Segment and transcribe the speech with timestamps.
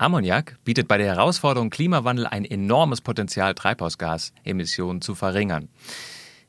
[0.00, 5.68] Ammoniak bietet bei der Herausforderung Klimawandel ein enormes Potenzial, Treibhausgasemissionen zu verringern.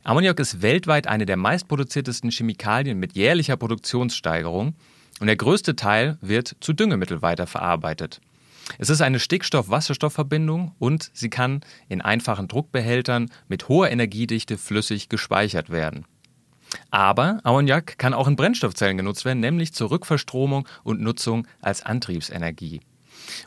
[0.04, 4.76] Ammoniak ist weltweit eine der meistproduziertesten Chemikalien mit jährlicher Produktionssteigerung
[5.20, 8.22] und der größte Teil wird zu Düngemittel weiterverarbeitet.
[8.78, 15.72] Es ist eine Stickstoff-Wasserstoff-Verbindung und sie kann in einfachen Druckbehältern mit hoher Energiedichte flüssig gespeichert
[15.72, 16.06] werden.
[16.92, 22.82] Aber Ammoniak kann auch in Brennstoffzellen genutzt werden, nämlich zur Rückverstromung und Nutzung als Antriebsenergie.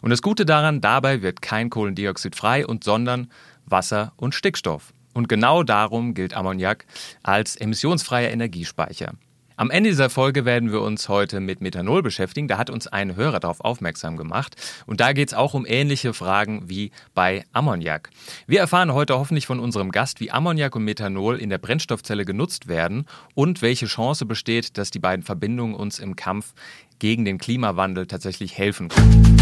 [0.02, 3.30] Und das Gute daran, dabei wird kein Kohlendioxid frei und sondern
[3.66, 4.92] Wasser und Stickstoff.
[5.14, 6.86] Und genau darum gilt Ammoniak
[7.23, 9.12] als emissionsfreier Energiespeicher.
[9.56, 12.48] Am Ende dieser Folge werden wir uns heute mit Methanol beschäftigen.
[12.48, 14.56] Da hat uns ein Hörer darauf aufmerksam gemacht.
[14.87, 18.10] Und da geht es auch um ähnliche Fragen wie bei Ammoniak.
[18.46, 22.66] Wir erfahren heute hoffentlich von unserem Gast, wie Ammoniak und Methanol in der Brennstoffzelle genutzt
[22.66, 26.54] werden und welche Chance besteht, dass die beiden Verbindungen uns im Kampf
[26.98, 29.41] gegen den Klimawandel tatsächlich helfen können.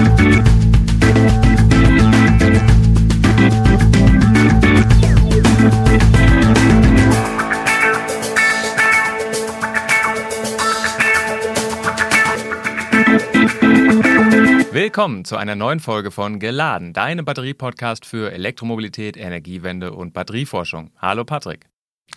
[14.91, 20.91] Willkommen zu einer neuen Folge von Geladen, deinem Batterie-Podcast für Elektromobilität, Energiewende und Batterieforschung.
[20.97, 21.69] Hallo Patrick.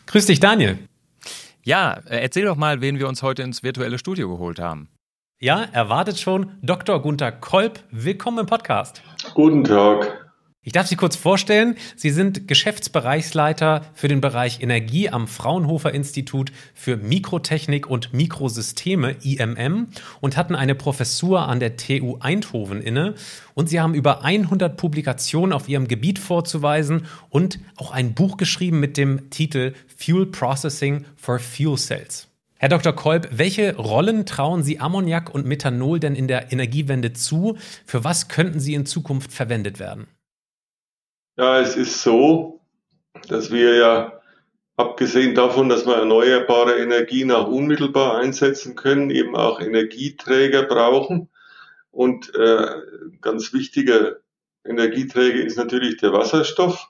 [0.06, 0.80] Grüß dich, Daniel.
[1.62, 4.88] Ja, äh, erzähl doch mal, wen wir uns heute ins virtuelle Studio geholt haben.
[5.38, 7.00] Ja, erwartet schon Dr.
[7.00, 7.78] Gunther Kolb.
[7.92, 9.04] Willkommen im Podcast.
[9.34, 10.23] Guten Tag.
[10.66, 11.76] Ich darf Sie kurz vorstellen.
[11.94, 19.88] Sie sind Geschäftsbereichsleiter für den Bereich Energie am Fraunhofer Institut für Mikrotechnik und Mikrosysteme, IMM,
[20.22, 23.14] und hatten eine Professur an der TU Eindhoven inne.
[23.52, 28.80] Und Sie haben über 100 Publikationen auf Ihrem Gebiet vorzuweisen und auch ein Buch geschrieben
[28.80, 32.28] mit dem Titel Fuel Processing for Fuel Cells.
[32.56, 32.94] Herr Dr.
[32.94, 37.58] Kolb, welche Rollen trauen Sie Ammoniak und Methanol denn in der Energiewende zu?
[37.84, 40.06] Für was könnten sie in Zukunft verwendet werden?
[41.36, 42.60] Ja, es ist so,
[43.28, 44.20] dass wir ja,
[44.76, 51.28] abgesehen davon, dass wir erneuerbare Energie auch unmittelbar einsetzen können, eben auch Energieträger brauchen.
[51.90, 52.66] Und äh,
[53.20, 54.16] ganz wichtiger
[54.64, 56.88] Energieträger ist natürlich der Wasserstoff.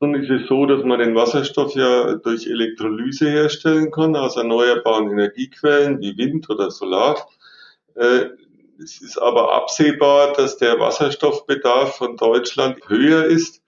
[0.00, 5.10] Nun ist es so, dass man den Wasserstoff ja durch Elektrolyse herstellen kann aus erneuerbaren
[5.10, 7.28] Energiequellen wie Wind oder Solar.
[7.94, 8.26] Äh,
[8.78, 13.62] es ist aber absehbar, dass der Wasserstoffbedarf von Deutschland höher ist,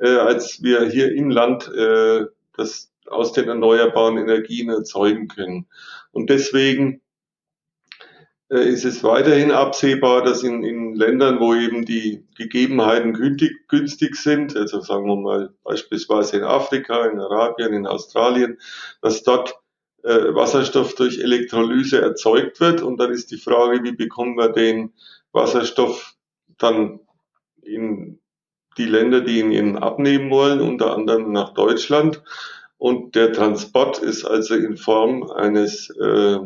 [0.00, 2.26] äh, als wir hier im Land äh,
[2.56, 5.66] das aus den erneuerbaren Energien erzeugen können.
[6.12, 7.02] Und deswegen
[8.50, 14.16] äh, ist es weiterhin absehbar, dass in, in Ländern, wo eben die Gegebenheiten günstig, günstig
[14.16, 18.58] sind, also sagen wir mal beispielsweise in Afrika, in Arabien, in Australien,
[19.02, 19.54] dass dort
[20.04, 22.82] Wasserstoff durch Elektrolyse erzeugt wird.
[22.82, 24.92] Und dann ist die Frage, wie bekommen wir den
[25.32, 26.14] Wasserstoff
[26.58, 27.00] dann
[27.62, 28.20] in
[28.76, 32.22] die Länder, die ihn abnehmen wollen, unter anderem nach Deutschland.
[32.76, 36.38] Und der Transport ist also in Form eines äh,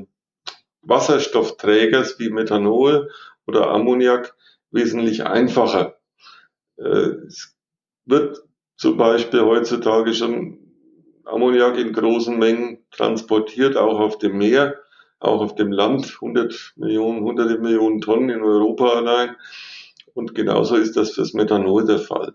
[0.83, 3.11] Wasserstoffträgers wie Methanol
[3.47, 4.35] oder Ammoniak
[4.71, 5.99] wesentlich einfacher.
[6.77, 7.57] Äh, es
[8.05, 8.43] wird
[8.77, 10.59] zum Beispiel heutzutage schon
[11.25, 14.77] Ammoniak in großen Mengen transportiert, auch auf dem Meer,
[15.21, 19.37] auch auf dem Land, 100 Millionen, hunderte Millionen Tonnen in Europa allein.
[20.15, 22.35] Und genauso ist das fürs Methanol der Fall.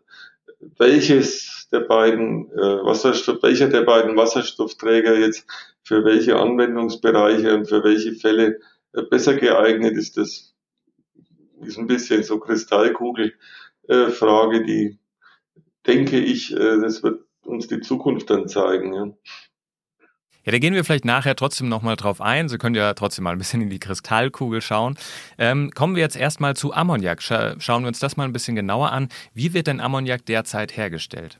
[0.77, 5.45] Welches der beiden äh, Wasserstoff, welcher der beiden Wasserstoffträger jetzt
[5.83, 8.59] für welche Anwendungsbereiche und für welche Fälle
[8.93, 10.53] äh, besser geeignet ist, das
[11.61, 14.99] ist ein bisschen so Kristallkugelfrage, äh, die
[15.85, 18.93] denke ich, äh, das wird uns die Zukunft dann zeigen.
[18.93, 19.09] Ja.
[20.45, 22.49] Ja, da gehen wir vielleicht nachher trotzdem nochmal drauf ein.
[22.49, 24.97] Sie können ja trotzdem mal ein bisschen in die Kristallkugel schauen.
[25.37, 27.21] Ähm, kommen wir jetzt erstmal zu Ammoniak.
[27.21, 29.07] Scha schauen wir uns das mal ein bisschen genauer an.
[29.33, 31.39] Wie wird denn Ammoniak derzeit hergestellt?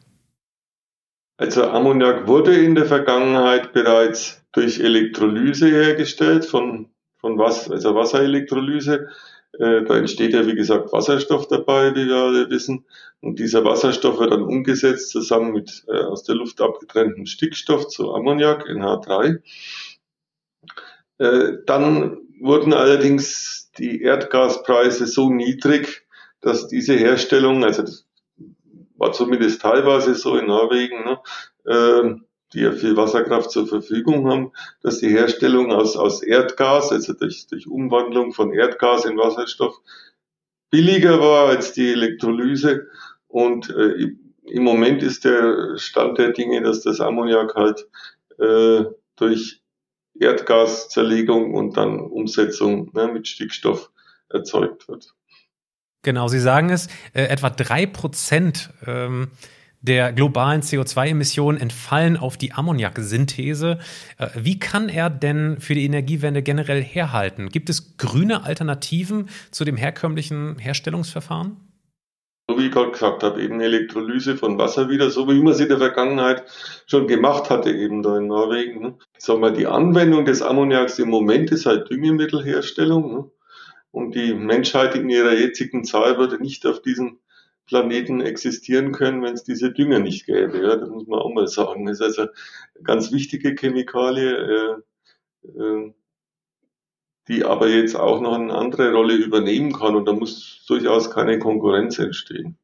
[1.38, 9.09] Also Ammoniak wurde in der Vergangenheit bereits durch Elektrolyse hergestellt, von, von was, also Wasserelektrolyse.
[9.59, 12.85] Äh, da entsteht ja, wie gesagt, Wasserstoff dabei, wie wir alle wissen.
[13.22, 18.14] Und dieser Wasserstoff wird dann umgesetzt zusammen mit äh, aus der Luft abgetrenntem Stickstoff zu
[18.14, 19.41] Ammoniak, NH3.
[21.20, 26.06] Äh, dann wurden allerdings die Erdgaspreise so niedrig,
[26.41, 28.06] dass diese Herstellung, also das
[28.97, 31.20] war zumindest teilweise so in Norwegen, ne,
[31.66, 32.16] äh,
[32.53, 34.52] die ja viel Wasserkraft zur Verfügung haben,
[34.82, 39.82] dass die Herstellung aus, aus Erdgas, also durch, durch Umwandlung von Erdgas in Wasserstoff,
[40.70, 42.88] billiger war als die Elektrolyse.
[43.28, 44.16] Und äh,
[44.46, 47.88] Im Moment ist der Stand der Dinge, dass das Ammoniak halt
[48.40, 48.85] äh,
[49.16, 49.61] durch
[50.20, 53.91] Erdgaszerlegung und dann Umsetzung ne, mit Stickstoff
[54.29, 55.14] erzeugt wird.
[56.03, 59.32] Genau, Sie sagen es, äh, etwa drei Prozent ähm,
[59.84, 63.78] der globalen CO2-Emissionen entfallen auf die Ammoniaksynthese.
[64.18, 67.50] Äh, wie kann er denn für die Energiewende generell herhalten?
[67.50, 71.58] Gibt es grüne Alternativen zu dem herkömmlichen Herstellungsverfahren?
[72.50, 75.64] So wie ich gerade gesagt habe, eben Elektrolyse von Wasser wieder, so wie man sie
[75.64, 76.44] in der Vergangenheit
[76.88, 78.82] schon gemacht hatte, eben da in Norwegen.
[78.82, 78.97] Ne?
[79.18, 83.14] Sagen wir, die Anwendung des Ammoniaks im Moment ist halt Düngemittelherstellung.
[83.14, 83.32] Ne?
[83.91, 87.20] Und die Menschheit in ihrer jetzigen Zahl würde nicht auf diesem
[87.65, 90.61] Planeten existieren können, wenn es diese Dünger nicht gäbe.
[90.61, 91.85] Ja, das muss man auch mal sagen.
[91.85, 94.31] Das ist also eine ganz wichtige Chemikalie,
[95.45, 95.93] äh, äh,
[97.29, 101.39] die aber jetzt auch noch eine andere Rolle übernehmen kann und da muss durchaus keine
[101.39, 102.57] Konkurrenz entstehen.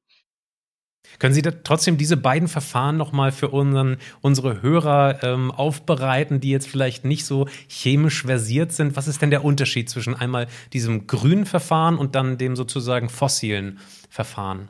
[1.17, 6.67] Können Sie trotzdem diese beiden Verfahren nochmal für unseren, unsere Hörer ähm, aufbereiten, die jetzt
[6.67, 8.95] vielleicht nicht so chemisch versiert sind?
[8.95, 13.79] Was ist denn der Unterschied zwischen einmal diesem grünen Verfahren und dann dem sozusagen fossilen
[14.09, 14.69] Verfahren?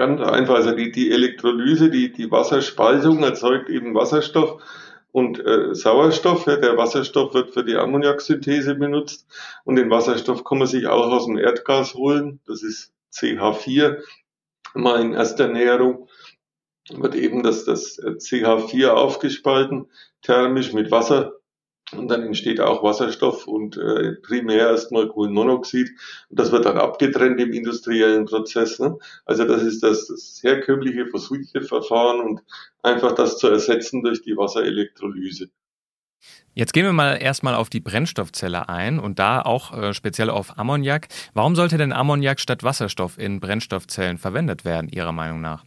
[0.00, 0.54] Ganz einfach.
[0.54, 4.62] Also die, die Elektrolyse, die, die Wasserspaltung erzeugt eben Wasserstoff
[5.12, 6.46] und äh, Sauerstoff.
[6.46, 9.26] Der Wasserstoff wird für die Ammoniaksynthese benutzt
[9.64, 12.40] und den Wasserstoff kann man sich auch aus dem Erdgas holen.
[12.46, 13.98] Das ist CH4.
[14.72, 16.08] Mal in erster Näherung
[16.88, 19.90] wird eben das, das CH4 aufgespalten,
[20.22, 21.34] thermisch mit Wasser
[21.92, 25.90] und dann entsteht auch Wasserstoff und äh, primär erstmal Kohlenmonoxid.
[26.28, 28.78] Und das wird dann abgetrennt im industriellen Prozess.
[28.78, 28.98] Ne?
[29.24, 32.42] Also das ist das, das herkömmliche fossile Verfahren und
[32.82, 35.50] einfach das zu ersetzen durch die Wasserelektrolyse.
[36.52, 40.58] Jetzt gehen wir mal erstmal auf die Brennstoffzelle ein und da auch äh, speziell auf
[40.58, 41.08] Ammoniak.
[41.32, 45.64] Warum sollte denn Ammoniak statt Wasserstoff in Brennstoffzellen verwendet werden, Ihrer Meinung nach?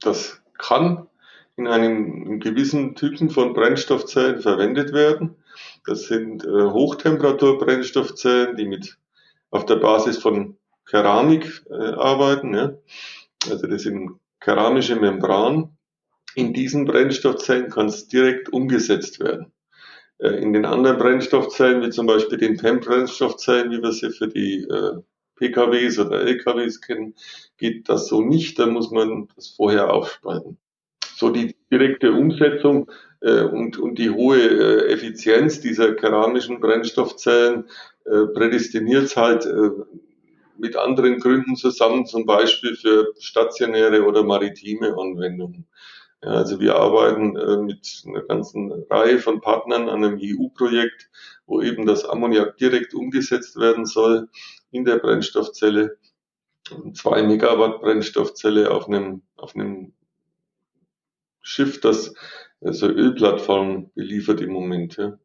[0.00, 1.06] Das kann
[1.60, 5.36] in einem gewissen Typen von Brennstoffzellen verwendet werden.
[5.84, 8.96] Das sind äh, Hochtemperaturbrennstoffzellen, die mit
[9.50, 12.54] auf der Basis von Keramik äh, arbeiten.
[12.54, 12.72] Ja.
[13.50, 15.76] Also das sind keramische Membranen.
[16.34, 19.52] In diesen Brennstoffzellen kann es direkt umgesetzt werden.
[20.18, 24.62] Äh, in den anderen Brennstoffzellen, wie zum Beispiel den PEM-Brennstoffzellen, wie wir sie für die
[24.62, 25.02] äh,
[25.36, 27.14] PKWs oder LKWs kennen,
[27.58, 28.58] geht das so nicht.
[28.58, 30.56] Da muss man das vorher aufspalten
[31.20, 32.90] so die direkte Umsetzung
[33.20, 37.68] äh, und, und die hohe äh, Effizienz dieser keramischen Brennstoffzellen
[38.06, 39.70] äh, prädestiniert es halt äh,
[40.56, 45.66] mit anderen Gründen zusammen, zum Beispiel für stationäre oder maritime Anwendungen.
[46.22, 51.10] Ja, also wir arbeiten äh, mit einer ganzen Reihe von Partnern an einem EU-Projekt,
[51.46, 54.28] wo eben das Ammoniak direkt umgesetzt werden soll
[54.70, 55.98] in der Brennstoffzelle.
[56.94, 59.92] Zwei Megawatt Brennstoffzelle auf einem, auf einem
[61.42, 62.14] Schiff, das
[62.60, 64.96] also Ölplattformen beliefert im Moment.
[64.96, 65.18] Ja.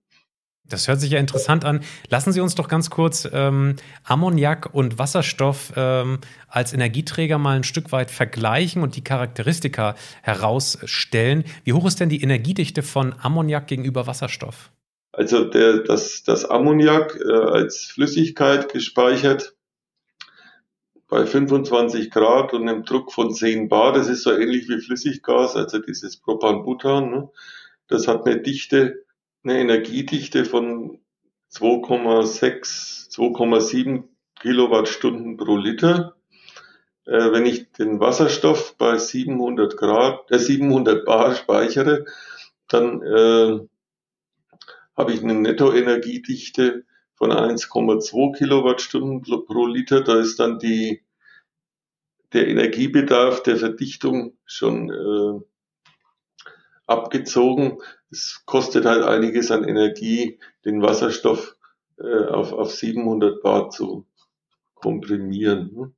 [0.68, 1.82] Das hört sich ja interessant an.
[2.10, 7.64] Lassen Sie uns doch ganz kurz ähm, Ammoniak und Wasserstoff ähm, als Energieträger mal ein
[7.64, 11.44] Stück weit vergleichen und die Charakteristika herausstellen.
[11.66, 14.72] Wie hoch ist denn die Energiedichte von Ammoniak gegenüber Wasserstoff?
[15.12, 19.55] Also der, das, das Ammoniak äh, als Flüssigkeit gespeichert
[21.08, 25.56] bei 25 Grad und einem Druck von 10 Bar, das ist so ähnlich wie Flüssiggas,
[25.56, 27.30] also dieses Propan-Butan, ne?
[27.88, 29.06] das hat eine Dichte,
[29.44, 31.00] eine Energiedichte von
[31.54, 34.04] 2,6, 2,7
[34.40, 36.16] Kilowattstunden pro Liter.
[37.06, 42.06] Äh, wenn ich den Wasserstoff bei 700 Grad, äh, 700 Bar speichere,
[42.68, 43.60] dann äh,
[44.98, 46.84] habe ich eine Nettoenergiedichte
[47.16, 50.02] von 1,2 Kilowattstunden pro Liter.
[50.02, 51.04] Da ist dann die,
[52.34, 55.42] der Energiebedarf der Verdichtung schon äh,
[56.88, 57.80] abgezogen.
[58.12, 61.56] Es kostet halt einiges an Energie, den Wasserstoff
[61.98, 64.06] äh, auf, auf 700 Bar zu
[64.74, 65.96] komprimieren.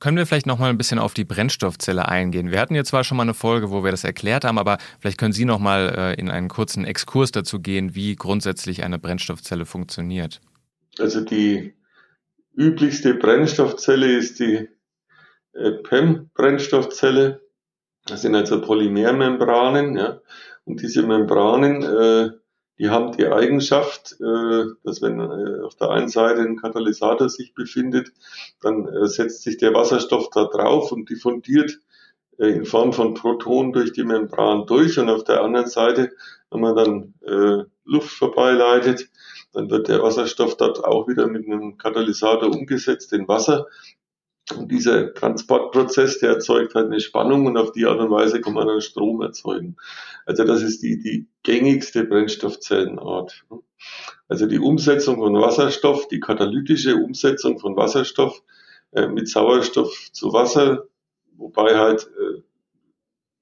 [0.00, 0.04] Ne?
[0.04, 2.50] Können wir vielleicht noch mal ein bisschen auf die Brennstoffzelle eingehen?
[2.50, 5.18] Wir hatten jetzt zwar schon mal eine Folge, wo wir das erklärt haben, aber vielleicht
[5.18, 9.66] können Sie noch mal äh, in einen kurzen Exkurs dazu gehen, wie grundsätzlich eine Brennstoffzelle
[9.66, 10.40] funktioniert.
[10.98, 11.74] Also die
[12.56, 14.68] üblichste Brennstoffzelle ist die
[15.52, 17.40] äh, PEM-Brennstoffzelle.
[18.06, 20.20] Das sind also Polymermembranen, ja.
[20.64, 22.30] Und diese Membranen, äh,
[22.80, 27.54] die haben die Eigenschaft, äh, dass wenn äh, auf der einen Seite ein Katalysator sich
[27.54, 28.10] befindet,
[28.62, 31.78] dann äh, setzt sich der Wasserstoff da drauf und diffundiert
[32.38, 34.98] in Form von Protonen durch die Membran durch.
[34.98, 36.12] Und auf der anderen Seite,
[36.50, 39.10] wenn man dann Luft vorbeileitet,
[39.52, 43.66] dann wird der Wasserstoff dort auch wieder mit einem Katalysator umgesetzt in Wasser.
[44.52, 48.54] Und dieser Transportprozess, der erzeugt halt eine Spannung und auf die Art und Weise kann
[48.54, 49.76] man dann Strom erzeugen.
[50.26, 53.44] Also das ist die, die gängigste Brennstoffzellenart.
[54.28, 58.42] Also die Umsetzung von Wasserstoff, die katalytische Umsetzung von Wasserstoff
[58.92, 60.84] äh, mit Sauerstoff zu Wasser,
[61.36, 62.42] wobei halt äh,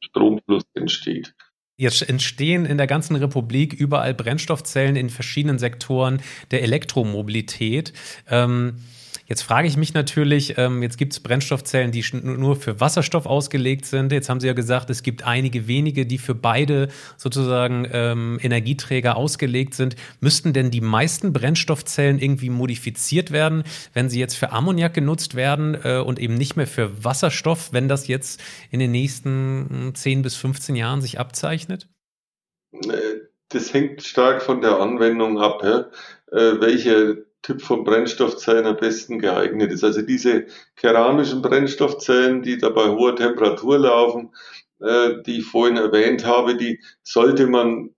[0.00, 1.34] Stromfluss entsteht.
[1.76, 7.92] Jetzt entstehen in der ganzen Republik überall Brennstoffzellen in verschiedenen Sektoren der Elektromobilität.
[8.28, 8.80] Ähm,
[9.28, 13.84] Jetzt frage ich mich natürlich, ähm, jetzt gibt es Brennstoffzellen, die nur für Wasserstoff ausgelegt
[13.84, 14.10] sind.
[14.10, 19.18] Jetzt haben Sie ja gesagt, es gibt einige wenige, die für beide sozusagen ähm, Energieträger
[19.18, 19.96] ausgelegt sind.
[20.20, 25.76] Müssten denn die meisten Brennstoffzellen irgendwie modifiziert werden, wenn sie jetzt für Ammoniak genutzt werden
[25.84, 30.36] äh, und eben nicht mehr für Wasserstoff, wenn das jetzt in den nächsten 10 bis
[30.36, 31.86] 15 Jahren sich abzeichnet?
[33.50, 35.90] Das hängt stark von der Anwendung ab, ja?
[36.32, 39.84] äh, welche Typ von Brennstoffzellen am besten geeignet ist.
[39.84, 44.34] Also diese keramischen Brennstoffzellen, die da bei hoher Temperatur laufen,
[44.80, 47.94] äh, die ich vorhin erwähnt habe, die sollte man,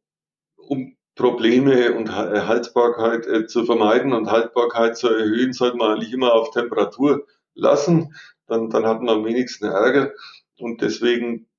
[0.56, 6.32] um Probleme und Haltbarkeit äh, zu vermeiden und Haltbarkeit zu erhöhen, sollte man eigentlich immer
[6.32, 8.14] auf Temperatur lassen.
[8.46, 10.12] Dann, dann hat man am wenigsten Ärger.
[10.58, 11.49] Und deswegen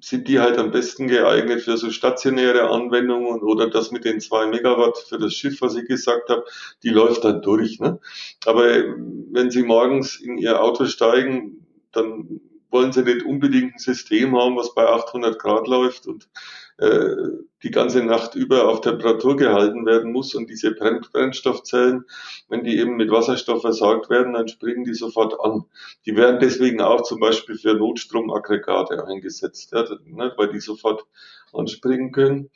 [0.00, 4.46] sind die halt am besten geeignet für so stationäre Anwendungen oder das mit den zwei
[4.46, 6.44] Megawatt für das Schiff, was ich gesagt habe,
[6.82, 7.80] die läuft dann durch.
[7.80, 7.98] Ne?
[8.44, 14.36] Aber wenn Sie morgens in Ihr Auto steigen, dann wollen Sie nicht unbedingt ein System
[14.36, 16.28] haben, was bei 800 Grad läuft und
[16.78, 17.16] äh,
[17.62, 20.34] die ganze Nacht über auf Temperatur gehalten werden muss.
[20.34, 22.04] Und diese Brennstoffzellen,
[22.48, 25.64] wenn die eben mit Wasserstoff versorgt werden, dann springen die sofort an.
[26.04, 31.06] Die werden deswegen auch zum Beispiel für Notstromaggregate eingesetzt, ja, ne, weil die sofort
[31.52, 32.50] anspringen können.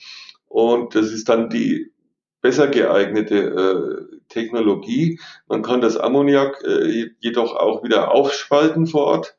[0.46, 1.92] Und das ist dann die
[2.40, 5.20] besser geeignete äh, Technologie.
[5.48, 9.36] Man kann das Ammoniak äh, jedoch auch wieder aufspalten vor Ort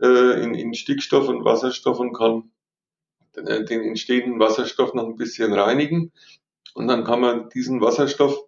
[0.00, 2.50] äh, in, in Stickstoff und Wasserstoff und kann
[3.36, 6.12] den entstehenden Wasserstoff noch ein bisschen reinigen.
[6.74, 8.38] Und dann kann man diesen Wasserstoff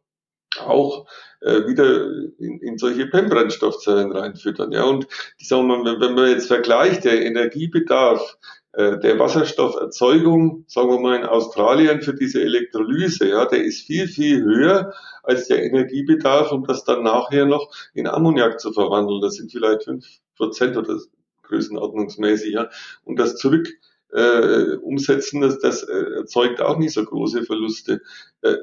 [0.61, 1.07] auch
[1.41, 2.07] äh, wieder
[2.39, 4.73] in, in solche PEM-Brennstoffzellen reinfüttern.
[4.73, 5.07] Ja, und
[5.41, 8.37] die sagen wir, wenn man jetzt vergleicht, der Energiebedarf
[8.73, 14.09] äh, der Wasserstofferzeugung, sagen wir mal in Australien für diese Elektrolyse, ja, der ist viel,
[14.09, 19.21] viel höher als der Energiebedarf, um das dann nachher noch in Ammoniak zu verwandeln.
[19.21, 20.99] Das sind vielleicht fünf Prozent oder
[21.43, 22.71] größenordnungsmäßig, ja.
[23.05, 23.69] Und das zurück
[24.13, 28.03] äh, umsetzen, das, das äh, erzeugt auch nicht so große Verluste.
[28.43, 28.57] Äh,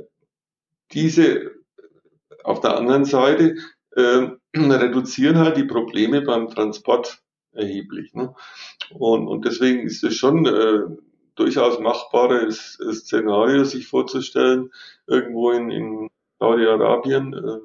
[0.91, 1.51] diese
[2.43, 3.55] auf der anderen Seite
[3.95, 8.13] äh, reduzieren halt die Probleme beim Transport erheblich.
[8.13, 8.33] Ne?
[8.93, 10.81] Und, und deswegen ist es schon äh,
[11.35, 14.71] durchaus machbares Szenario, sich vorzustellen,
[15.07, 17.59] irgendwo in, in Saudi-Arabien äh,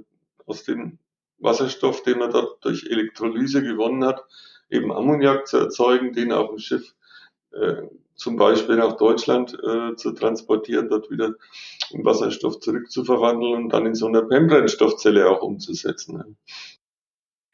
[0.47, 0.99] aus dem
[1.39, 4.25] Wasserstoff, den man dort durch Elektrolyse gewonnen hat,
[4.71, 6.95] eben Ammoniak zu erzeugen, den auf dem Schiff
[8.15, 11.35] zum Beispiel nach Deutschland äh, zu transportieren, dort wieder
[11.91, 16.37] in Wasserstoff zurückzuverwandeln und dann in so einer PEM-Brennstoffzelle auch umzusetzen.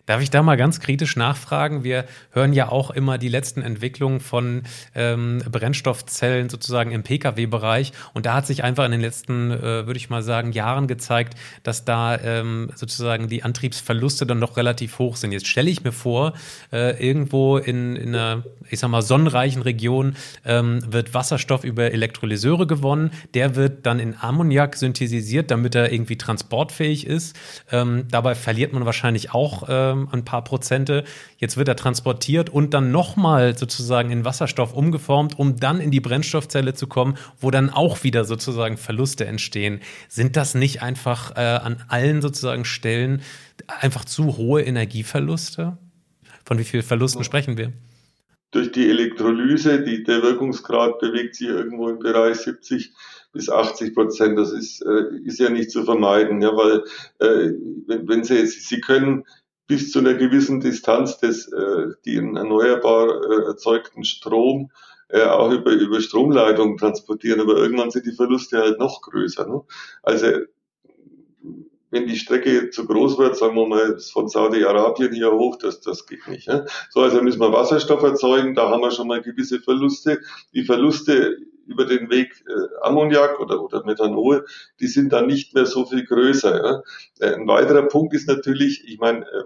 [0.06, 1.84] Darf ich da mal ganz kritisch nachfragen?
[1.84, 4.62] Wir hören ja auch immer die letzten Entwicklungen von
[4.94, 7.92] ähm, Brennstoffzellen sozusagen im Pkw-Bereich.
[8.12, 11.34] Und da hat sich einfach in den letzten, äh, würde ich mal sagen, Jahren gezeigt,
[11.62, 15.32] dass da ähm, sozusagen die Antriebsverluste dann doch relativ hoch sind.
[15.32, 16.32] Jetzt stelle ich mir vor,
[16.72, 22.66] äh, irgendwo in, in einer, ich sag mal, sonnenreichen Region ähm, wird Wasserstoff über Elektrolyseure
[22.66, 23.10] gewonnen.
[23.34, 27.36] Der wird dann in Ammoniak synthetisiert, damit er irgendwie transportfähig ist.
[27.70, 31.04] Ähm, dabei verliert man wahrscheinlich auch ähm, ähm, ein paar Prozente.
[31.38, 36.00] Jetzt wird er transportiert und dann nochmal sozusagen in Wasserstoff umgeformt, um dann in die
[36.00, 39.80] Brennstoffzelle zu kommen, wo dann auch wieder sozusagen Verluste entstehen.
[40.08, 43.22] Sind das nicht einfach äh, an allen sozusagen Stellen
[43.66, 45.76] einfach zu hohe Energieverluste?
[46.44, 47.72] Von wie vielen Verlusten sprechen wir?
[48.52, 52.92] Durch die Elektrolyse, die, der Wirkungsgrad bewegt sich irgendwo im Bereich 70
[53.32, 54.38] bis 80 Prozent.
[54.38, 56.82] Das ist, äh, ist ja nicht zu vermeiden, ja, weil
[57.20, 57.52] äh,
[57.86, 59.24] wenn, wenn Sie jetzt, Sie können
[59.70, 64.72] bis zu einer gewissen Distanz des, äh, den erneuerbar äh, erzeugten Strom
[65.10, 69.46] äh, auch über, über Stromleitungen transportieren, aber irgendwann sind die Verluste halt noch größer.
[69.46, 69.62] Ne?
[70.02, 70.26] Also
[71.92, 76.04] wenn die Strecke zu groß wird, sagen wir mal von Saudi-Arabien hier hoch, das, das
[76.04, 76.48] geht nicht.
[76.48, 76.66] Ne?
[76.90, 80.18] So, also müssen wir Wasserstoff erzeugen, da haben wir schon mal gewisse Verluste.
[80.52, 81.36] Die Verluste
[81.66, 84.44] über den Weg äh, Ammoniak oder, oder Methanol,
[84.80, 86.56] die sind dann nicht mehr so viel größer.
[86.56, 86.82] Ja?
[87.20, 89.44] Äh, ein weiterer Punkt ist natürlich, ich meine, äh,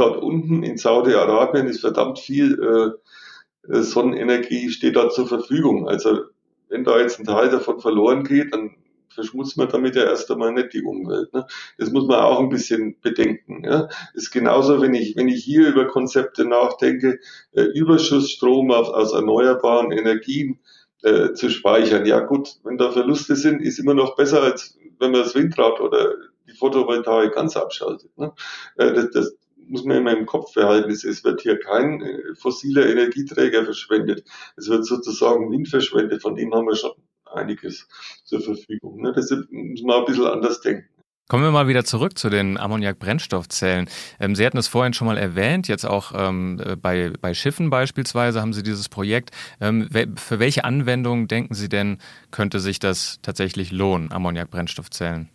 [0.00, 5.88] dort unten in Saudi-Arabien ist verdammt viel äh, äh, Sonnenenergie steht da zur Verfügung.
[5.88, 6.20] Also
[6.68, 8.76] wenn da jetzt ein Teil davon verloren geht, dann
[9.12, 11.32] verschmutzt man damit ja erst einmal nicht die Umwelt.
[11.32, 11.46] Ne?
[11.78, 13.64] Das muss man auch ein bisschen bedenken.
[13.64, 13.88] Ja?
[14.14, 17.18] Ist genauso, wenn ich, wenn ich hier über Konzepte nachdenke,
[17.52, 20.60] äh, Überschussstrom aus, aus erneuerbaren Energien
[21.02, 22.06] äh, zu speichern.
[22.06, 25.80] Ja gut, wenn da Verluste sind, ist immer noch besser, als wenn man das Windrad
[25.80, 26.14] oder
[26.46, 28.16] die Photovoltaik ganz abschaltet.
[28.16, 28.32] Ne?
[28.76, 29.36] Äh, das, das
[29.70, 30.90] muss man immer im Kopf behalten.
[30.90, 34.24] Es, es wird hier kein äh, fossiler Energieträger verschwendet.
[34.56, 36.22] Es wird sozusagen Wind verschwendet.
[36.22, 36.92] Von dem haben wir schon
[37.24, 37.88] einiges
[38.24, 39.00] zur Verfügung.
[39.00, 39.12] Ne?
[39.16, 40.88] Deshalb muss man ein bisschen anders denken.
[41.28, 43.88] Kommen wir mal wieder zurück zu den Ammoniak-Brennstoffzellen.
[44.18, 48.40] Ähm, Sie hatten es vorhin schon mal erwähnt, jetzt auch ähm, bei, bei Schiffen beispielsweise
[48.40, 49.30] haben Sie dieses Projekt.
[49.60, 51.98] Ähm, für welche Anwendungen denken Sie denn,
[52.32, 55.28] könnte sich das tatsächlich lohnen, Ammoniak-Brennstoffzellen?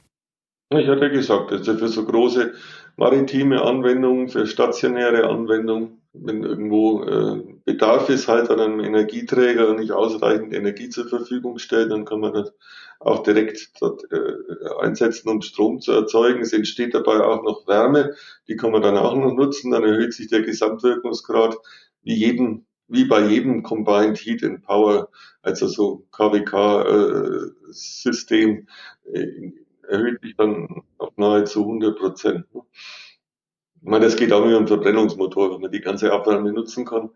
[0.74, 2.54] Ja, ich hatte gesagt, also für so große
[2.98, 9.92] maritime Anwendungen, für stationäre Anwendungen, wenn irgendwo äh, Bedarf ist halt an einem Energieträger nicht
[9.92, 12.54] ausreichend Energie zur Verfügung stellt, dann kann man das
[13.00, 14.34] auch direkt dort äh,
[14.82, 16.42] einsetzen, um Strom zu erzeugen.
[16.42, 18.16] Es entsteht dabei auch noch Wärme,
[18.48, 21.58] die kann man dann auch noch nutzen, dann erhöht sich der Gesamtwirkungsgrad
[22.04, 25.10] wie jeden wie bei jedem Combined Heat and Power,
[25.42, 28.68] also so KWK-System,
[29.12, 29.52] äh,
[29.90, 32.46] erhöht sich dann auf nahezu 100 Prozent.
[32.54, 35.54] Ich meine, das geht auch mit einem Verbrennungsmotor.
[35.54, 37.12] Wenn man die ganze Abwärme nutzen kann,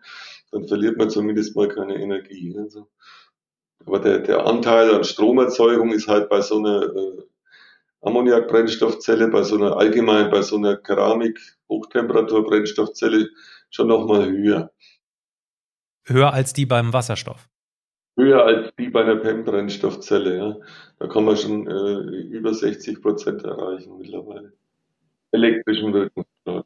[0.51, 2.55] dann verliert man zumindest mal keine Energie.
[2.57, 2.87] Also.
[3.85, 7.23] Aber der, der Anteil an Stromerzeugung ist halt bei so einer äh,
[8.01, 13.29] Ammoniakbrennstoffzelle, bei so einer allgemein, bei so einer Keramik-Hochtemperatur-Brennstoffzelle
[13.69, 14.71] schon nochmal höher.
[16.05, 17.48] Höher als die beim Wasserstoff?
[18.19, 20.55] Höher als die bei einer PEM-Brennstoffzelle, ja.
[20.99, 24.51] Da kann man schon äh, über 60 Prozent erreichen mittlerweile.
[25.31, 26.65] Elektrischen Wirkungsgrad.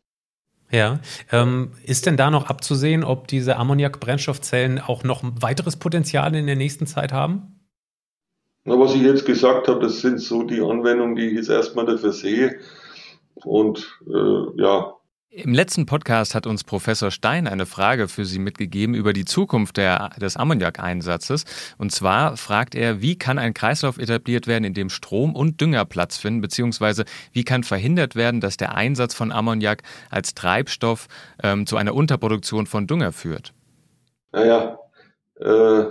[0.71, 0.99] Ja,
[1.31, 6.47] ähm, ist denn da noch abzusehen, ob diese Ammoniak-Brennstoffzellen auch noch ein weiteres Potenzial in
[6.47, 7.59] der nächsten Zeit haben?
[8.65, 11.85] Na, was ich jetzt gesagt habe, das sind so die Anwendungen, die ich jetzt erstmal
[11.85, 12.59] dafür sehe.
[13.35, 14.95] Und äh, ja,
[15.35, 19.77] im letzten Podcast hat uns Professor Stein eine Frage für Sie mitgegeben über die Zukunft
[19.77, 21.45] der, des Ammoniak-Einsatzes.
[21.79, 25.85] Und zwar fragt er, wie kann ein Kreislauf etabliert werden, in dem Strom und Dünger
[25.85, 31.07] Platz finden, beziehungsweise wie kann verhindert werden, dass der Einsatz von Ammoniak als Treibstoff
[31.41, 33.53] ähm, zu einer Unterproduktion von Dünger führt?
[34.31, 34.77] Naja,
[35.39, 35.85] äh,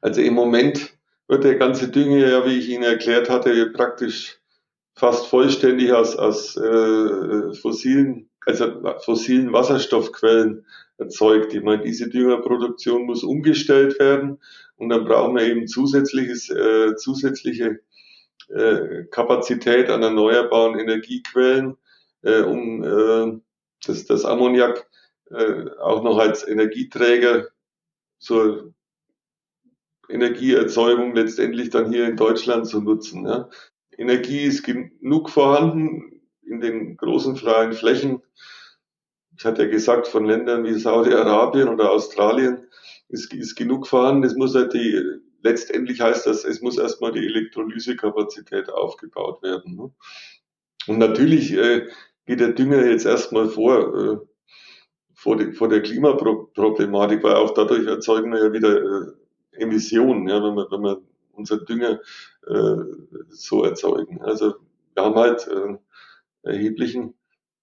[0.00, 0.90] also im Moment
[1.26, 4.38] wird der ganze Dünger ja, wie ich Ihnen erklärt hatte, praktisch
[4.98, 10.66] fast vollständig aus, aus äh, fossilen, also fossilen Wasserstoffquellen
[10.98, 11.54] erzeugt.
[11.54, 14.40] Ich meine, diese Düngerproduktion muss umgestellt werden
[14.76, 17.78] und dann brauchen wir eben zusätzliches, äh, zusätzliche
[18.48, 21.76] äh, Kapazität an erneuerbaren Energiequellen,
[22.22, 23.40] äh, um äh,
[23.86, 24.88] das, das Ammoniak
[25.30, 27.48] äh, auch noch als Energieträger
[28.18, 28.74] zur
[30.08, 33.26] Energieerzeugung letztendlich dann hier in Deutschland zu nutzen.
[33.26, 33.48] Ja.
[33.98, 38.22] Energie ist genug vorhanden in den großen freien Flächen.
[39.36, 42.66] Ich hatte ja gesagt, von Ländern wie Saudi-Arabien oder Australien
[43.08, 44.24] ist, ist genug vorhanden.
[44.24, 45.02] Es muss halt die,
[45.42, 49.76] letztendlich heißt das, es muss erstmal die Elektrolysekapazität aufgebaut werden.
[49.76, 49.90] Ne?
[50.86, 51.88] Und natürlich äh,
[52.26, 54.16] geht der Dünger jetzt erstmal vor, äh,
[55.14, 60.42] vor, die, vor der Klimaproblematik, weil auch dadurch erzeugen wir ja wieder äh, Emissionen, ja,
[60.42, 61.07] wenn man, wenn man
[61.38, 62.00] unser Dünger
[62.46, 62.76] äh,
[63.30, 64.20] so erzeugen.
[64.22, 64.56] Also
[64.94, 65.78] wir haben halt äh,
[66.42, 67.14] erheblichen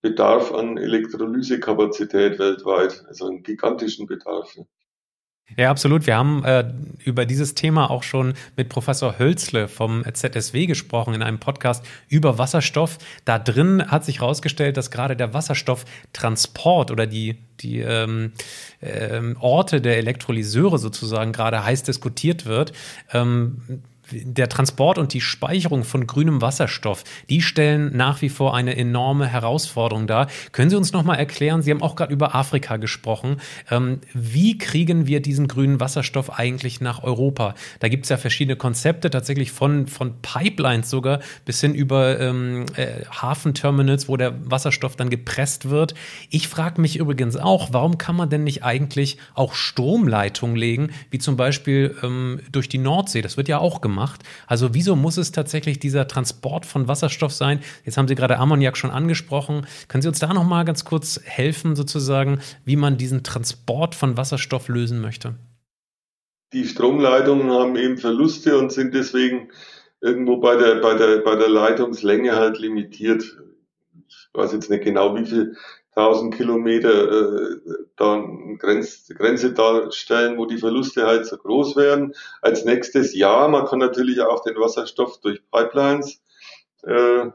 [0.02, 4.56] Bedarf an Elektrolysekapazität weltweit, also einen gigantischen Bedarf.
[5.58, 6.08] Ja, absolut.
[6.08, 11.21] Wir haben äh, über dieses Thema auch schon mit Professor Hölzle vom ZSW gesprochen in
[11.21, 12.97] einem Podcast über Wasserstoff.
[13.25, 18.34] Da drin hat sich herausgestellt, dass gerade der Wasserstofftransport oder die, die ähm,
[18.81, 22.73] ähm, Orte der Elektrolyseure sozusagen gerade heiß diskutiert wird.
[23.13, 28.76] Ähm, der Transport und die Speicherung von grünem Wasserstoff, die stellen nach wie vor eine
[28.76, 30.28] enorme Herausforderung dar.
[30.52, 33.38] Können Sie uns noch mal erklären, Sie haben auch gerade über Afrika gesprochen,
[33.72, 37.56] ähm, wie kriegen wir diesen grünen Wasserstoff eigentlich nach Europa?
[37.80, 42.65] Da gibt es ja verschiedene Konzepte, tatsächlich von, von Pipelines sogar bis hin über ähm,
[42.76, 45.96] äh, Hafenterminals, wo der Wasserstoff dann gepresst wird.
[46.30, 51.18] Ich frage mich übrigens auch, warum kann man denn nicht eigentlich auch Stromleitungen legen, wie
[51.18, 53.22] zum Beispiel ähm, durch die Nordsee?
[53.22, 54.21] Das wird ja auch gemacht gemacht.
[54.47, 57.62] Also wieso muss es tatsächlich dieser Transport von Wasserstoff sein?
[57.86, 59.65] Jetzt haben Sie gerade Ammoniak schon angesprochen.
[59.88, 64.17] Können Sie uns da noch mal ganz kurz helfen, sozusagen, wie man diesen Transport von
[64.17, 65.36] Wasserstoff lösen möchte?
[66.51, 69.49] Die Stromleitungen haben eben Verluste und sind deswegen
[70.01, 73.23] irgendwo bei der, bei der, bei der Leitungslänge halt limitiert.
[74.08, 75.55] Ich weiß jetzt nicht genau, wie viel
[75.95, 77.58] 1000 Kilometer äh,
[77.95, 82.13] dann Grenz, Grenze darstellen, wo die Verluste halt so groß werden.
[82.41, 86.21] Als nächstes ja, man kann natürlich auch den Wasserstoff durch Pipelines
[86.84, 87.27] äh,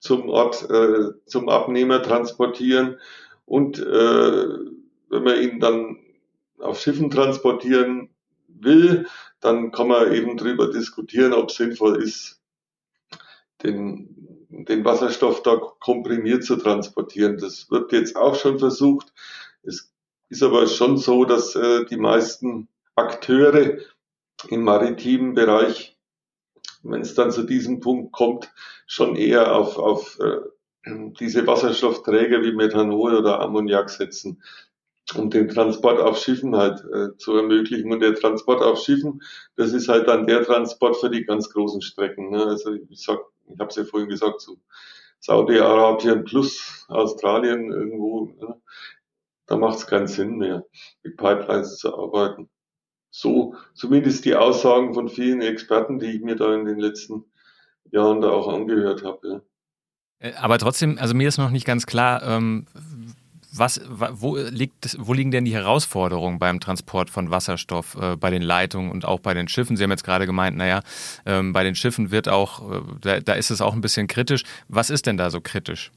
[0.00, 2.98] zum Ort, äh, zum Abnehmer transportieren
[3.44, 4.48] und äh,
[5.10, 5.98] wenn man ihn dann
[6.58, 8.10] auf Schiffen transportieren
[8.48, 9.06] will,
[9.40, 12.40] dann kann man eben darüber diskutieren, ob sinnvoll ist,
[13.62, 17.38] den, den Wasserstoff da komprimiert zu transportieren.
[17.38, 19.12] Das wird jetzt auch schon versucht.
[19.62, 19.92] Es
[20.28, 23.78] ist aber schon so, dass äh, die meisten Akteure
[24.48, 25.96] im maritimen Bereich,
[26.82, 28.52] wenn es dann zu diesem Punkt kommt,
[28.86, 30.38] schon eher auf, auf äh,
[31.20, 34.42] diese Wasserstoffträger wie Methanol oder Ammoniak setzen
[35.14, 37.92] um den Transport auf Schiffen halt äh, zu ermöglichen.
[37.92, 39.22] Und der Transport auf Schiffen,
[39.56, 42.30] das ist halt dann der Transport für die ganz großen Strecken.
[42.30, 42.44] Ne?
[42.44, 43.20] Also ich sag,
[43.52, 44.58] ich habe es ja vorhin gesagt, so
[45.20, 48.60] Saudi-Arabien plus Australien irgendwo, ne?
[49.46, 50.64] da macht es keinen Sinn mehr,
[51.02, 52.48] mit Pipelines zu arbeiten.
[53.10, 57.24] So zumindest die Aussagen von vielen Experten, die ich mir da in den letzten
[57.90, 59.28] Jahren da auch angehört habe.
[59.28, 59.40] Ja.
[60.28, 62.66] Äh, aber trotzdem, also mir ist noch nicht ganz klar, ähm,
[63.58, 68.42] was, wo, liegt, wo liegen denn die Herausforderungen beim Transport von Wasserstoff äh, bei den
[68.42, 69.76] Leitungen und auch bei den Schiffen?
[69.76, 70.82] Sie haben jetzt gerade gemeint, naja,
[71.26, 74.42] ähm, bei den Schiffen wird auch, äh, da, da, ist es auch ein bisschen kritisch.
[74.68, 75.92] Was ist denn da so kritisch?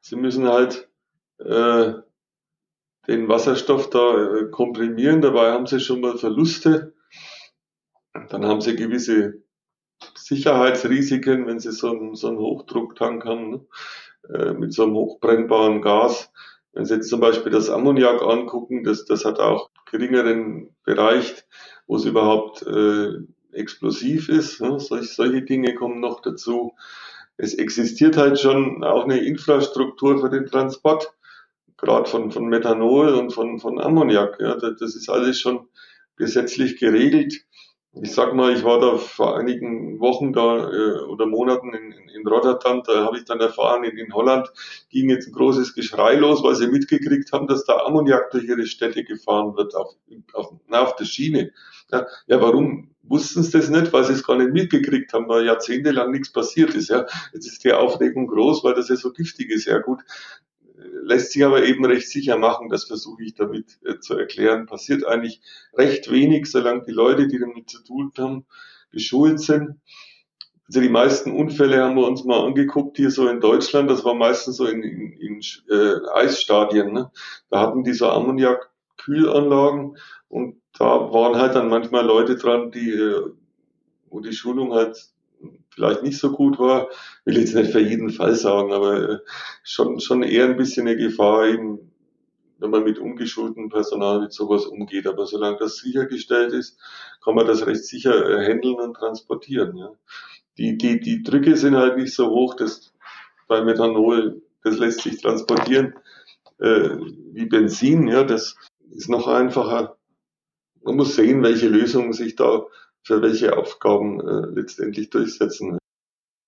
[0.00, 0.88] Sie müssen halt
[1.38, 1.92] äh,
[3.06, 6.94] den Wasserstoff da äh, komprimieren, dabei haben Sie schon mal Verluste.
[8.30, 9.42] Dann haben Sie gewisse
[10.14, 13.66] Sicherheitsrisiken, wenn Sie so einen, so einen Hochdrucktank haben, ne?
[14.28, 16.32] Äh, mit so einem hochbrennbaren Gas
[16.76, 21.34] wenn Sie jetzt zum Beispiel das Ammoniak angucken, das, das hat auch geringeren Bereich,
[21.86, 23.14] wo es überhaupt äh,
[23.52, 24.60] explosiv ist.
[24.60, 24.78] Ne?
[24.78, 26.74] Solch, solche Dinge kommen noch dazu.
[27.38, 31.14] Es existiert halt schon auch eine Infrastruktur für den Transport,
[31.78, 34.38] gerade von, von Methanol und von, von Ammoniak.
[34.38, 34.56] Ja?
[34.56, 35.68] Das ist alles schon
[36.16, 37.42] gesetzlich geregelt
[38.02, 42.26] ich sag mal, ich war da vor einigen Wochen da äh, oder Monaten in, in,
[42.26, 44.48] Rotterdam, da habe ich dann erfahren, in, in Holland
[44.90, 48.66] ging jetzt ein großes Geschrei los, weil sie mitgekriegt haben, dass da Ammoniak durch ihre
[48.66, 49.94] Städte gefahren wird, auf,
[50.32, 51.52] auf, na, auf der Schiene.
[51.92, 53.92] Ja, ja, warum wussten sie das nicht?
[53.92, 56.88] Weil sie es gar nicht mitgekriegt haben, weil jahrzehntelang nichts passiert ist.
[56.88, 59.66] Ja, jetzt ist die Aufregung groß, weil das ja so giftig ist.
[59.66, 60.00] Ja gut,
[60.76, 64.66] lässt sich aber eben recht sicher machen, das versuche ich damit äh, zu erklären.
[64.66, 65.40] Passiert eigentlich
[65.74, 68.46] recht wenig, solange die Leute, die damit zu tun haben,
[68.92, 69.80] geschult sind.
[70.68, 73.88] Also die meisten Unfälle haben wir uns mal angeguckt hier so in Deutschland.
[73.88, 76.92] Das war meistens so in, in, in äh, Eisstadien.
[76.92, 77.10] Ne?
[77.50, 79.96] Da hatten die so Ammoniak-Kühlanlagen
[80.28, 83.30] und da waren halt dann manchmal Leute dran, die, äh,
[84.10, 85.08] wo die Schulung halt
[85.76, 86.88] vielleicht nicht so gut war.
[87.24, 89.18] Will jetzt nicht für jeden Fall sagen, aber äh,
[89.62, 91.92] schon, schon eher ein bisschen eine Gefahr, eben,
[92.58, 95.06] wenn man mit ungeschultem Personal mit sowas umgeht.
[95.06, 96.78] Aber solange das sichergestellt ist,
[97.22, 99.76] kann man das recht sicher äh, handeln und transportieren.
[99.76, 99.90] Ja.
[100.58, 102.94] Die, die, die Drücke sind halt nicht so hoch, dass
[103.46, 105.94] bei Methanol, das lässt sich transportieren
[106.58, 106.88] äh,
[107.32, 108.08] wie Benzin.
[108.08, 108.56] Ja, das
[108.90, 109.98] ist noch einfacher.
[110.82, 112.64] Man muss sehen, welche Lösungen sich da
[113.06, 115.78] für welche Aufgaben äh, letztendlich durchsetzen.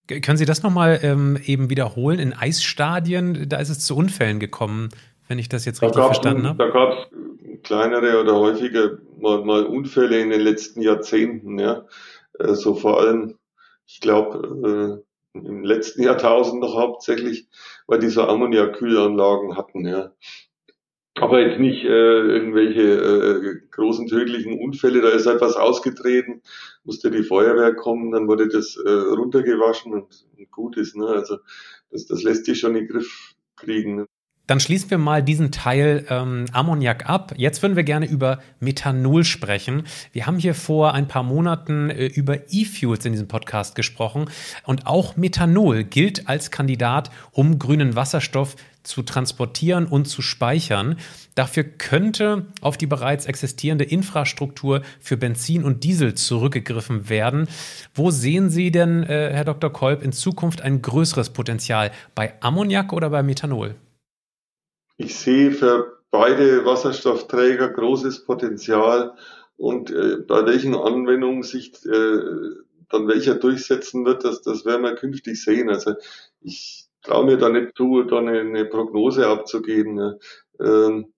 [0.09, 2.18] Können Sie das nochmal ähm, eben wiederholen?
[2.18, 4.88] In Eisstadien, da ist es zu Unfällen gekommen,
[5.29, 6.59] wenn ich das jetzt richtig verstanden habe.
[6.59, 11.85] Da gab es kleinere oder häufige mal, mal, Unfälle in den letzten Jahrzehnten, ja.
[12.40, 13.38] So vor allem,
[13.87, 17.47] ich glaube, äh, im letzten Jahrtausend noch hauptsächlich,
[17.87, 20.11] weil die so Ammoniakkühlanlagen hatten, ja
[21.14, 25.01] aber jetzt nicht äh, irgendwelche äh, großen tödlichen Unfälle.
[25.01, 26.42] Da ist halt was ausgetreten,
[26.85, 30.97] musste die Feuerwehr kommen, dann wurde das äh, runtergewaschen und, und gut ist.
[30.97, 31.07] Ne?
[31.07, 31.38] Also
[31.90, 33.97] das, das lässt sich schon in den Griff kriegen.
[33.97, 34.07] Ne?
[34.49, 37.35] Dann schließen wir mal diesen Teil ähm, Ammoniak ab.
[37.37, 39.83] Jetzt würden wir gerne über Methanol sprechen.
[40.12, 44.31] Wir haben hier vor ein paar Monaten äh, über E-Fuels in diesem Podcast gesprochen.
[44.64, 48.57] Und auch Methanol gilt als Kandidat, um grünen Wasserstoff
[48.88, 50.96] zu transportieren und zu speichern.
[51.35, 57.48] Dafür könnte auf die bereits existierende Infrastruktur für Benzin und Diesel zurückgegriffen werden.
[57.94, 59.72] Wo sehen Sie denn, äh, Herr Dr.
[59.72, 61.92] Kolb, in Zukunft ein größeres Potenzial?
[62.14, 63.77] Bei Ammoniak oder bei Methanol?
[64.96, 69.12] Ich sehe für beide Wasserstoffträger großes Potenzial
[69.57, 72.18] und äh, bei welchen Anwendungen sich äh,
[72.90, 75.68] dann welcher durchsetzen wird, das, das werden wir künftig sehen.
[75.68, 75.94] Also
[76.40, 80.18] ich traue mir da nicht zu, da eine, eine Prognose abzugeben.
[80.61, 81.12] Ähm,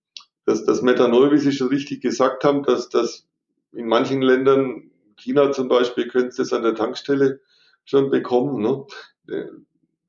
[0.46, 3.26] das, das Methanol, wie Sie schon richtig gesagt haben, dass das
[3.72, 7.40] in manchen Ländern, China zum Beispiel, können Sie das an der Tankstelle
[7.84, 8.62] schon bekommen.
[8.62, 8.86] Ne?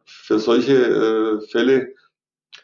[0.05, 1.93] Für solche äh, Fälle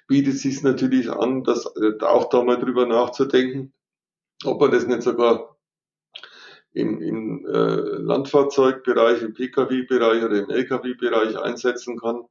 [0.07, 3.73] bietet es sich natürlich an, das äh, auch da mal drüber nachzudenken,
[4.43, 5.57] ob man das nicht sogar
[6.73, 12.25] im, im äh, Landfahrzeugbereich, im Pkw-Bereich oder im Lkw-Bereich einsetzen kann.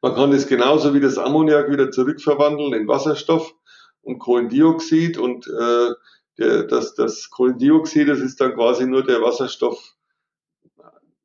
[0.00, 3.54] Man kann es genauso wie das Ammoniak wieder zurückverwandeln in Wasserstoff
[4.02, 5.90] und Kohlendioxid und äh,
[6.38, 9.94] der, das, das Kohlendioxid, das ist dann quasi nur der Wasserstoff,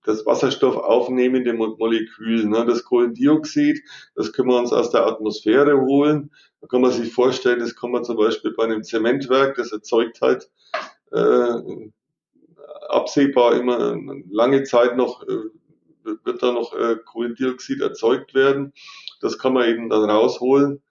[0.03, 2.45] das Wasserstoff aufnehmende Molekül.
[2.45, 2.65] Ne?
[2.65, 3.81] Das Kohlendioxid,
[4.15, 6.31] das können wir uns aus der Atmosphäre holen.
[6.61, 10.21] Da kann man sich vorstellen, das kann man zum Beispiel bei einem Zementwerk, das erzeugt
[10.21, 10.49] halt
[11.11, 11.89] äh,
[12.89, 13.97] absehbar immer
[14.29, 15.49] lange Zeit noch, äh,
[16.23, 18.73] wird da noch äh, Kohlendioxid erzeugt werden.
[19.21, 20.81] Das kann man eben dann rausholen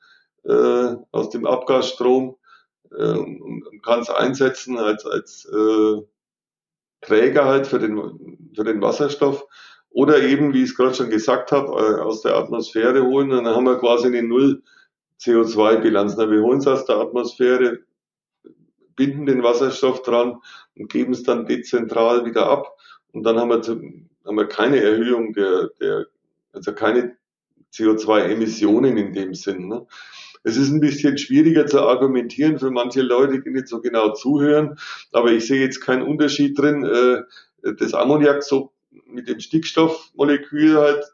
[0.45, 2.37] äh, aus dem Abgasstrom
[2.89, 6.03] und kann es einsetzen als, als äh,
[7.01, 9.45] Träger halt für den, für den Wasserstoff.
[9.91, 13.33] Oder eben, wie ich es gerade schon gesagt habe, aus der Atmosphäre holen.
[13.33, 14.63] Und dann haben wir quasi eine Null
[15.21, 16.17] CO2-Bilanz.
[16.17, 17.81] Wir holen es aus der Atmosphäre,
[18.95, 20.41] binden den Wasserstoff dran
[20.77, 22.77] und geben es dann dezentral wieder ab.
[23.13, 23.63] Und dann haben wir,
[24.27, 26.07] haben wir keine Erhöhung der, der
[26.53, 27.17] also keine
[27.73, 29.69] CO2-Emissionen in dem Sinn.
[29.69, 29.87] Ne?
[30.43, 34.79] Es ist ein bisschen schwieriger zu argumentieren für manche Leute, die nicht so genau zuhören,
[35.13, 37.23] aber ich sehe jetzt keinen Unterschied drin, äh,
[37.79, 38.73] das Ammoniak so
[39.07, 41.05] mit dem Stickstoffmolekül halt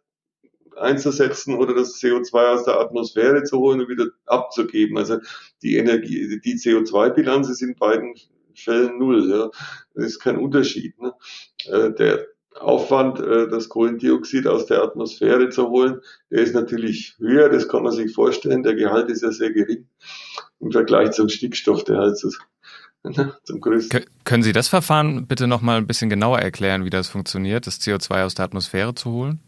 [0.76, 4.96] einzusetzen oder das CO2 aus der Atmosphäre zu holen und wieder abzugeben.
[4.96, 5.18] Also
[5.62, 8.14] die Energie, die CO2-Bilanz ist in beiden
[8.54, 9.30] Fällen null.
[9.30, 9.50] Ja.
[9.94, 11.00] Das ist kein Unterschied.
[11.00, 11.12] Ne.
[11.66, 12.26] Äh, der
[12.62, 17.82] Aufwand, äh, das Kohlendioxid aus der Atmosphäre zu holen, der ist natürlich höher, das kann
[17.82, 18.62] man sich vorstellen.
[18.62, 19.86] Der Gehalt ist ja sehr gering
[20.60, 22.30] im Vergleich zum Stickstoff, der halt so,
[23.02, 24.04] ne, zum größten.
[24.24, 28.24] Können Sie das Verfahren bitte nochmal ein bisschen genauer erklären, wie das funktioniert, das CO2
[28.24, 29.40] aus der Atmosphäre zu holen?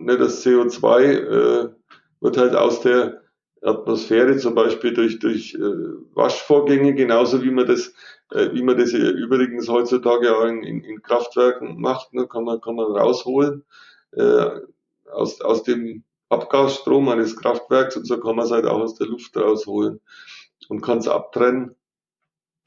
[0.00, 1.68] ne, das CO2 äh,
[2.20, 3.22] wird halt aus der
[3.62, 5.58] Atmosphäre zum Beispiel durch, durch äh,
[6.14, 7.92] Waschvorgänge, genauso wie man das,
[8.30, 12.74] wie man das übrigens heutzutage auch in, in, in Kraftwerken macht, ne, kann man, kann
[12.74, 13.64] man rausholen
[14.12, 14.50] äh,
[15.10, 19.06] aus, aus dem Abgasstrom eines Kraftwerks und so kann man es halt auch aus der
[19.06, 20.00] Luft rausholen
[20.68, 21.76] und kann es abtrennen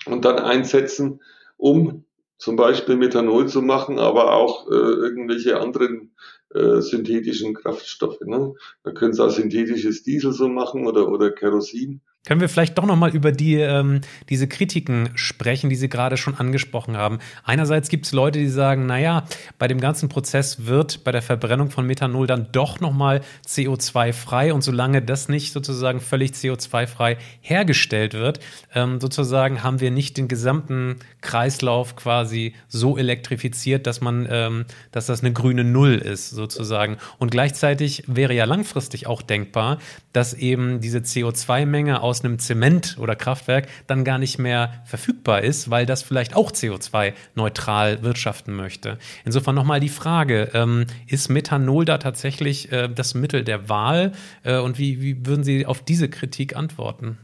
[0.05, 1.21] und dann einsetzen,
[1.57, 2.05] um
[2.37, 6.15] zum Beispiel Methanol zu machen, aber auch äh, irgendwelche anderen
[6.53, 8.21] äh, synthetischen Kraftstoffe.
[8.21, 8.53] Ne?
[8.83, 12.01] Man könnte es auch synthetisches Diesel so machen oder, oder Kerosin.
[12.25, 16.17] Können wir vielleicht doch noch mal über die, ähm, diese Kritiken sprechen, die Sie gerade
[16.17, 17.19] schon angesprochen haben?
[17.45, 19.23] Einerseits gibt es Leute, die sagen, naja,
[19.57, 24.11] bei dem ganzen Prozess wird bei der Verbrennung von Methanol dann doch noch mal CO2
[24.11, 28.41] frei und solange das nicht sozusagen völlig CO2 frei hergestellt wird,
[28.75, 35.05] ähm, sozusagen haben wir nicht den gesamten Kreislauf quasi so elektrifiziert, dass man, ähm, dass
[35.05, 36.97] das eine grüne Null ist sozusagen.
[37.17, 39.79] Und gleichzeitig wäre ja langfristig auch denkbar,
[40.11, 45.69] dass eben diese CO2-Menge aus einem Zement- oder Kraftwerk dann gar nicht mehr verfügbar ist,
[45.69, 48.97] weil das vielleicht auch CO2-neutral wirtschaften möchte.
[49.25, 54.11] Insofern nochmal die Frage, ähm, ist Methanol da tatsächlich äh, das Mittel der Wahl
[54.43, 57.17] äh, und wie, wie würden Sie auf diese Kritik antworten?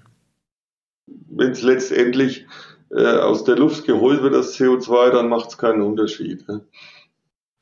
[1.07, 2.45] Wenn es letztendlich
[2.91, 6.47] äh, aus der Luft geholt wird, das CO2, dann macht es keinen Unterschied.
[6.47, 6.61] Ne?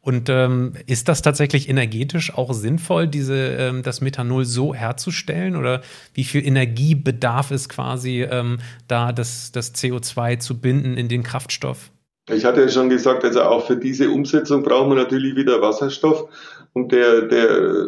[0.06, 5.56] Und ähm, ist das tatsächlich energetisch auch sinnvoll, diese, ähm, das Methanol so herzustellen?
[5.56, 5.82] Oder
[6.14, 11.24] wie viel Energie bedarf es quasi, ähm, da das, das CO2 zu binden in den
[11.24, 11.90] Kraftstoff?
[12.30, 16.26] Ich hatte ja schon gesagt, also auch für diese Umsetzung brauchen wir natürlich wieder Wasserstoff.
[16.74, 17.88] Und der, der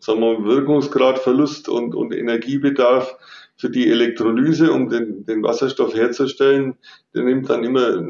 [0.00, 3.16] sagen wir, Wirkungsgradverlust und, und Energiebedarf
[3.56, 6.74] für die Elektrolyse, um den, den Wasserstoff herzustellen,
[7.14, 8.04] der nimmt dann immer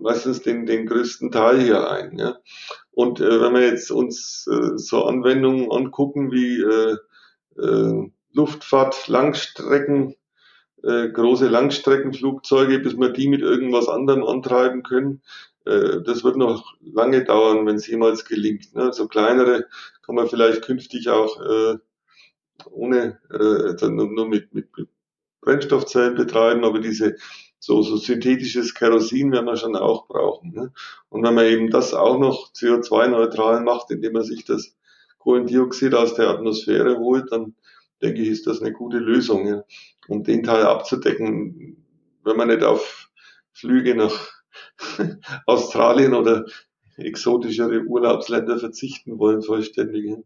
[0.00, 2.18] meistens den, den größten Teil hier ein.
[2.18, 2.38] Ja.
[2.90, 6.96] Und äh, wenn wir jetzt uns äh, so Anwendungen angucken wie äh,
[7.60, 10.14] äh, Luftfahrt, Langstrecken,
[10.82, 15.22] äh, große Langstreckenflugzeuge, bis wir die mit irgendwas anderem antreiben können,
[15.64, 18.74] äh, das wird noch lange dauern, wenn es jemals gelingt.
[18.74, 18.92] Ne.
[18.92, 19.66] So kleinere
[20.02, 21.78] kann man vielleicht künftig auch äh,
[22.70, 24.68] ohne, äh, nur, nur mit, mit
[25.40, 27.16] Brennstoffzellen betreiben, aber diese
[27.58, 30.52] so, so synthetisches Kerosin werden wir schon auch brauchen.
[30.52, 30.72] Ne?
[31.08, 34.76] Und wenn man eben das auch noch CO2-neutral macht, indem man sich das
[35.18, 37.54] Kohlendioxid aus der Atmosphäre holt, dann
[38.00, 39.64] denke ich, ist das eine gute Lösung, ja?
[40.06, 41.84] um den Teil abzudecken,
[42.24, 43.10] wenn man nicht auf
[43.52, 44.30] Flüge nach
[45.46, 46.44] Australien oder
[46.96, 50.16] exotischere Urlaubsländer verzichten wollen, vollständig.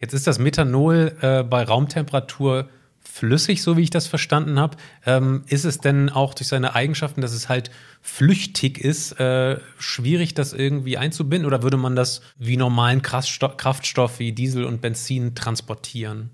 [0.00, 2.68] Jetzt ist das Methanol äh, bei Raumtemperatur
[3.02, 4.76] flüssig, so wie ich das verstanden habe.
[5.06, 10.34] Ähm, ist es denn auch durch seine Eigenschaften, dass es halt flüchtig ist, äh, schwierig,
[10.34, 11.46] das irgendwie einzubinden?
[11.46, 16.30] Oder würde man das wie normalen Kraftstoff wie Diesel und Benzin transportieren?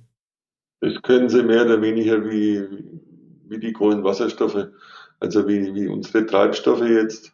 [0.80, 2.64] Das können sie mehr oder weniger wie,
[3.48, 4.68] wie die Kohlenwasserstoffe,
[5.20, 7.32] also wie, wie unsere Treibstoffe jetzt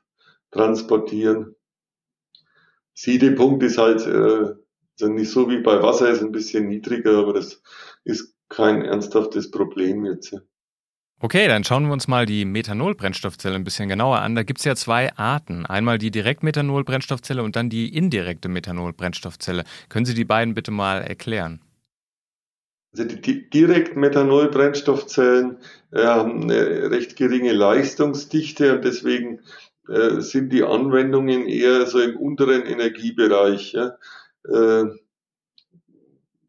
[0.51, 1.55] transportieren.
[2.95, 4.55] Siedepunkt ist halt äh,
[5.01, 7.61] also nicht so wie bei Wasser, ist ein bisschen niedriger, aber das
[8.05, 10.37] ist kein ernsthaftes Problem jetzt.
[11.21, 14.35] Okay, dann schauen wir uns mal die Methanol-Brennstoffzelle ein bisschen genauer an.
[14.35, 15.65] Da gibt es ja zwei Arten.
[15.65, 19.65] Einmal die Direktmethanol-Brennstoffzelle und dann die indirekte Methanol-Brennstoffzelle.
[19.89, 21.63] Können Sie die beiden bitte mal erklären?
[22.93, 25.57] Also die Direktmethanol-Brennstoffzellen
[25.93, 29.41] äh, haben eine recht geringe Leistungsdichte und deswegen
[29.89, 33.73] äh, sind die Anwendungen eher so im unteren Energiebereich.
[33.73, 33.97] Ja.
[34.47, 34.85] Äh,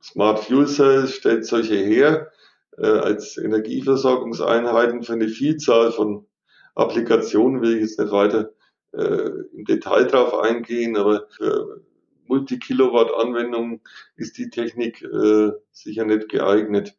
[0.05, 2.31] Smart Fuel Cells stellt solche her
[2.77, 6.27] äh, als Energieversorgungseinheiten für eine Vielzahl von
[6.75, 8.51] Applikationen, will ich jetzt nicht weiter
[8.93, 11.81] äh, im Detail drauf eingehen, aber für
[12.27, 13.81] Multikilowatt-Anwendungen
[14.15, 16.95] ist die Technik äh, sicher nicht geeignet.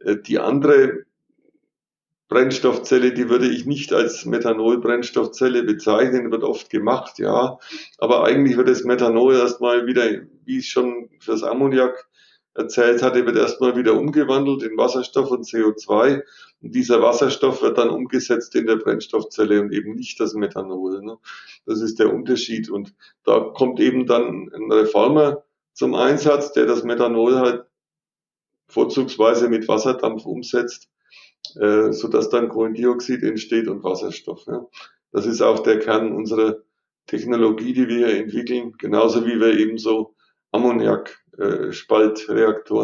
[0.00, 1.04] Äh, die andere
[2.28, 7.58] Brennstoffzelle, die würde ich nicht als Methanol-Brennstoffzelle bezeichnen, wird oft gemacht, ja.
[7.98, 10.02] Aber eigentlich wird das Methanol erstmal wieder,
[10.44, 12.08] wie ich schon fürs Ammoniak
[12.54, 16.22] erzählt hatte, wird erstmal wieder umgewandelt in Wasserstoff und CO2.
[16.62, 21.02] Und dieser Wasserstoff wird dann umgesetzt in der Brennstoffzelle und eben nicht das Methanol.
[21.02, 21.18] Ne?
[21.66, 22.70] Das ist der Unterschied.
[22.70, 27.64] Und da kommt eben dann ein Reformer zum Einsatz, der das Methanol halt
[28.68, 30.88] vorzugsweise mit Wasserdampf umsetzt
[31.56, 34.46] äh, so dass dann Kohlendioxid entsteht und Wasserstoff.
[34.46, 34.66] Ja.
[35.12, 36.58] Das ist auch der Kern unserer
[37.06, 40.14] Technologie, die wir hier entwickeln, genauso wie wir eben so
[40.52, 41.72] Ammoniak-Spaltreaktoren äh,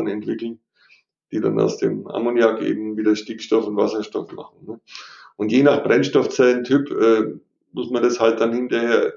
[0.09, 0.61] entwickeln,
[1.33, 4.67] die dann aus dem Ammoniak eben wieder Stickstoff und Wasserstoff machen.
[4.67, 4.81] Ne.
[5.37, 7.39] Und je nach Brennstoffzellentyp äh,
[7.73, 9.15] muss man das halt dann hinterher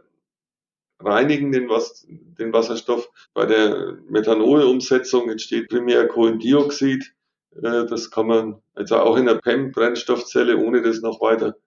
[1.00, 3.10] reinigen, den, Was den Wasserstoff.
[3.34, 7.14] Bei der Methanolumsetzung entsteht primär Kohlendioxid,
[7.56, 11.58] äh, das kann man also auch in der PEM-Brennstoffzelle, ohne das noch weiter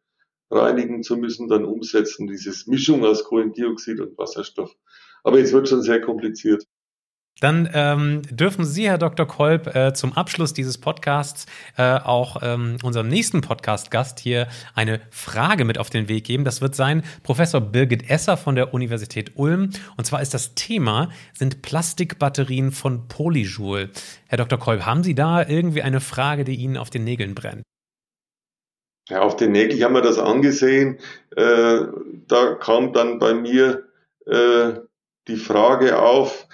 [0.50, 4.74] reinigen zu müssen, dann umsetzen, dieses Mischung aus Kohlendioxid und Wasserstoff.
[5.22, 6.66] Aber jetzt wird schon sehr kompliziert.
[7.40, 9.26] Dann ähm, dürfen Sie, Herr Dr.
[9.26, 15.64] Kolb, äh, zum Abschluss dieses Podcasts äh, auch ähm, unserem nächsten Podcast-Gast hier eine Frage
[15.64, 16.44] mit auf den Weg geben.
[16.44, 19.70] Das wird sein Professor Birgit Esser von der Universität Ulm.
[19.96, 23.90] Und zwar ist das Thema, sind Plastikbatterien von Polyjoule.
[24.28, 24.58] Herr Dr.
[24.58, 27.64] Kolb, haben Sie da irgendwie eine Frage, die Ihnen auf den Nägeln brennt?
[29.08, 30.98] Ja, auf den Nägeln, ich habe mir das angesehen.
[31.36, 31.80] Äh,
[32.28, 33.88] da kam dann bei mir
[34.24, 34.74] äh,
[35.28, 36.46] die Frage auf,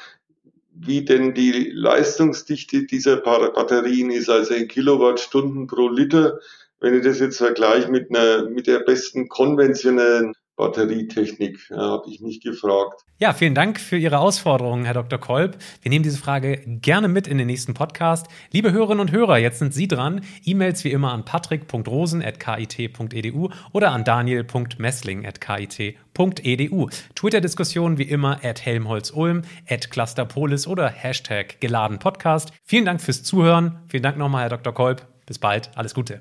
[0.73, 6.41] wie denn die Leistungsdichte dieser Batterien ist, also in Kilowattstunden pro Liter.
[6.81, 12.43] Wenn ich das jetzt vergleiche mit einer, mit der besten konventionellen Batterietechnik, habe ich mich
[12.43, 13.01] gefragt.
[13.19, 15.19] Ja, vielen Dank für Ihre Ausforderungen, Herr Dr.
[15.19, 15.57] Kolb.
[15.81, 18.27] Wir nehmen diese Frage gerne mit in den nächsten Podcast.
[18.53, 20.21] Liebe Hörerinnen und Hörer, jetzt sind Sie dran.
[20.45, 26.91] E-Mails wie immer an patrick.rosen.kit.edu oder an daniel.messling.kit.edu.
[27.15, 32.53] Twitter-Diskussionen wie immer at helmholtz-ulm, at clusterpolis oder Hashtag geladen Podcast.
[32.65, 33.79] Vielen Dank fürs Zuhören.
[33.89, 34.75] Vielen Dank nochmal, Herr Dr.
[34.75, 35.07] Kolb.
[35.25, 35.71] Bis bald.
[35.75, 36.21] Alles Gute.